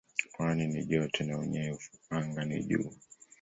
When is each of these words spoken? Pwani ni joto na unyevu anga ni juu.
Pwani 0.33 0.67
ni 0.67 0.83
joto 0.85 1.23
na 1.23 1.37
unyevu 1.37 1.81
anga 2.09 2.45
ni 2.45 2.63
juu. 2.63 2.91